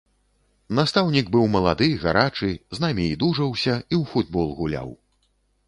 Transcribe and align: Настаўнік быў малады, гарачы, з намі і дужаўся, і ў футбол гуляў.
Настаўнік 0.79 1.27
быў 1.35 1.45
малады, 1.57 1.89
гарачы, 2.05 2.49
з 2.77 2.85
намі 2.87 3.05
і 3.13 3.19
дужаўся, 3.25 3.77
і 3.93 3.95
ў 4.01 4.15
футбол 4.17 4.47
гуляў. 4.63 4.89